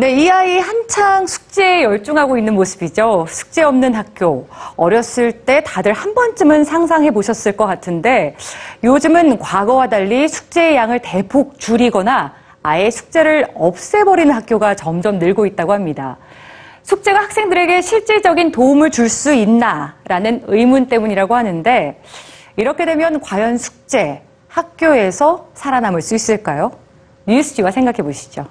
[0.00, 3.26] 네, 이 아이 한창 숙제에 열중하고 있는 모습이죠.
[3.28, 4.48] 숙제 없는 학교.
[4.76, 8.34] 어렸을 때 다들 한 번쯤은 상상해 보셨을 것 같은데
[8.82, 12.32] 요즘은 과거와 달리 숙제의 양을 대폭 줄이거나
[12.62, 16.16] 아예 숙제를 없애버리는 학교가 점점 늘고 있다고 합니다.
[16.82, 22.00] 숙제가 학생들에게 실질적인 도움을 줄 수 있나라는 의문 때문이라고 하는데
[22.56, 26.72] 이렇게 되면 과연 숙제, 학교에서 살아남을 수 있을까요?
[27.26, 28.46] 뉴스지와 생각해 보시죠.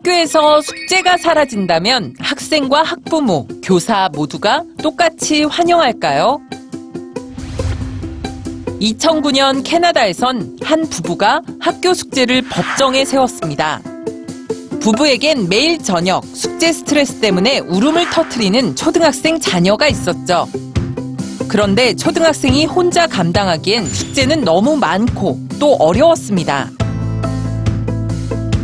[0.00, 6.40] 학교에서 숙제가 사라진다면 학생과 학부모, 교사 모두가 똑같이 환영할까요?
[8.80, 13.82] 2009년 캐나다에선 한 부부가 학교 숙제를 법정에 세웠습니다.
[14.80, 20.48] 부부에겐 매일 저녁 숙제 스트레스 때문에 울음을 터트리는 초등학생 자녀가 있었죠.
[21.46, 26.70] 그런데 초등학생이 혼자 감당하기엔 숙제는 너무 많고 또 어려웠습니다.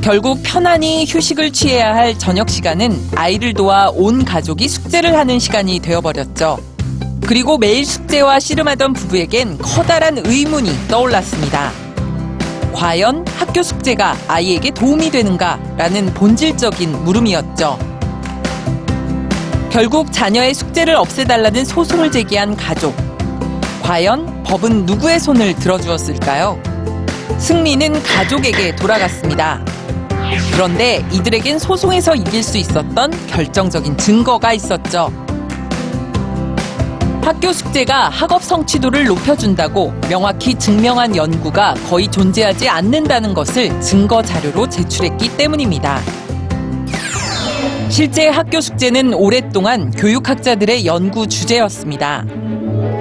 [0.07, 6.61] 결국 편안히 휴식을 취해야 할 저녁 시간은 아이를 도와 온 가족이 숙제를 하는 시간이 되어버렸죠.
[7.27, 11.73] 그리고 매일 숙제와 씨름하던 부부에겐 커다란 의문이 떠올랐습니다.
[12.73, 17.77] 과연 학교 숙제가 아이에게 도움이 되는가라는 본질적인 물음이었죠.
[19.73, 22.95] 결국 자녀의 숙제를 없애달라는 소송을 제기한 가족.
[23.83, 26.63] 과연 법은 누구의 손을 들어주었을까요?
[27.41, 29.61] 승리는 가족에게 돌아갔습니다.
[30.53, 35.13] 그런데 이들에겐 소송에서 이길 수 있었던 결정적인 증거가 있었죠.
[37.23, 45.37] 학교 숙제가 학업 성취도를 높여준다고 명확히 증명한 연구가 거의 존재하지 않는다는 것을 증거 자료로 제출했기
[45.37, 46.01] 때문입니다.
[47.89, 52.25] 실제 학교 숙제는 오랫동안 교육학자들의 연구 주제였습니다.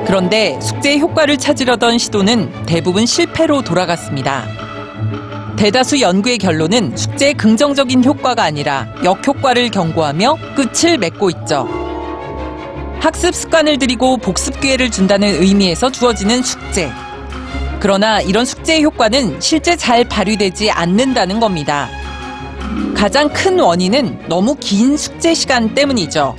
[0.05, 4.64] 그런데 숙제의 효과를 찾으려던 시도는 대부분 실패로 돌아갔습니다.
[5.57, 11.67] 대다수 연구의 결론은 숙제의 긍정적인 효과가 아니라 역효과를 경고하며 끝을 맺고 있죠.
[12.99, 16.91] 학습 습관을 들이고 복습 기회를 준다는 의미에서 주어지는 숙제.
[17.79, 21.89] 그러나 이런 숙제의 효과는 실제 잘 발휘되지 않는다는 겁니다.
[22.95, 26.35] 가장 큰 원인은 너무 긴 숙제 시간 때문이죠.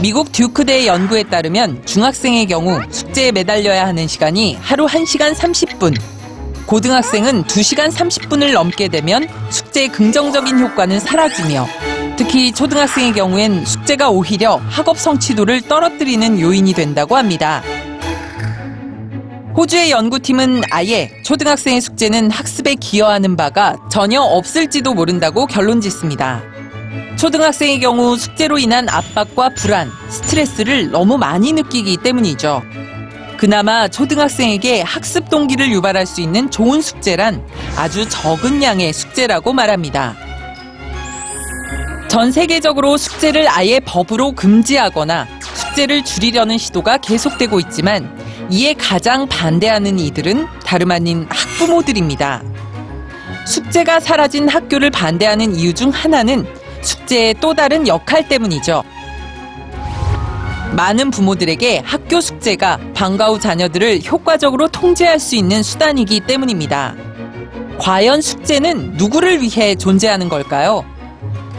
[0.00, 5.98] 미국 듀크대 연구에 따르면 중학생의 경우 숙제에 매달려야 하는 시간이 하루 1시간 30분,
[6.66, 11.66] 고등학생은 2시간 30분을 넘게 되면 숙제의 긍정적인 효과는 사라지며
[12.16, 17.62] 특히 초등학생의 경우엔 숙제가 오히려 학업 성취도를 떨어뜨리는 요인이 된다고 합니다.
[19.56, 26.42] 호주의 연구팀은 아예 초등학생의 숙제는 학습에 기여하는 바가 전혀 없을지도 모른다고 결론 짓습니다.
[27.16, 32.62] 초등학생의 경우 숙제로 인한 압박과 불안, 스트레스를 너무 많이 느끼기 때문이죠.
[33.36, 37.42] 그나마 초등학생에게 학습 동기를 유발할 수 있는 좋은 숙제란
[37.76, 40.16] 아주 적은 양의 숙제라고 말합니다.
[42.08, 48.10] 전 세계적으로 숙제를 아예 법으로 금지하거나 숙제를 줄이려는 시도가 계속되고 있지만
[48.50, 52.42] 이에 가장 반대하는 이들은 다름 아닌 학부모들입니다.
[53.46, 56.46] 숙제가 사라진 학교를 반대하는 이유 중 하나는
[56.80, 58.82] 숙제의 또 다른 역할 때문이죠.
[60.74, 66.94] 많은 부모들에게 학교 숙제가 방과 후 자녀들을 효과적으로 통제할 수 있는 수단이기 때문입니다.
[67.78, 70.84] 과연 숙제는 누구를 위해 존재하는 걸까요?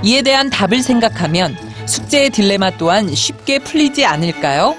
[0.03, 4.75] 이에 대한 답을 생각하면 숙제의 딜레마 또한 쉽게 풀리지 않을까요?